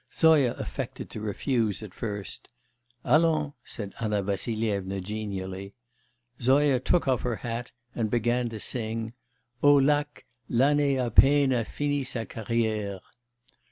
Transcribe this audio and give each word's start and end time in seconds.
Zoya 0.11 0.53
affected 0.53 1.11
to 1.11 1.21
refuse 1.21 1.83
at 1.83 1.93
first.... 1.93 2.47
'Allons' 3.05 3.53
said 3.63 3.93
Anna 3.99 4.23
Vassilyevna 4.23 4.99
genially.... 4.99 5.75
Zoya 6.41 6.79
took 6.79 7.07
off 7.07 7.21
her 7.21 7.35
hat 7.45 7.71
and 7.93 8.09
began 8.09 8.49
to 8.49 8.59
sing: 8.59 9.13
'O 9.61 9.75
lac, 9.75 10.25
l'année 10.49 10.95
à 10.95 11.13
peine 11.13 11.51
a 11.51 11.63
fini 11.63 12.03
sa 12.03 12.25
carrière! 12.25 13.01